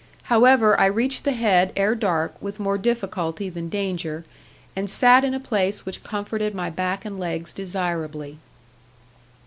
[0.33, 4.25] However, I reached the head ere dark with more difficulty than danger,
[4.75, 8.39] and sat in a place which comforted my back and legs desirably.